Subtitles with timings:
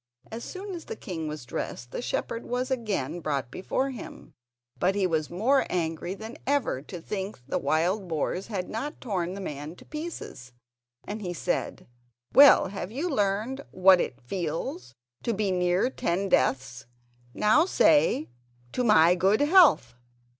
[0.31, 4.33] As soon as the king was dressed the shepherd was again brought before him;
[4.79, 9.35] but he was more angry than ever to think the wild boars had not torn
[9.35, 10.53] the man to bits,
[11.03, 11.85] and he said:
[12.33, 16.87] "Well, you have learned what it feels to be near ten deaths,
[17.35, 18.31] now say
[18.71, 19.93] 'To my good health!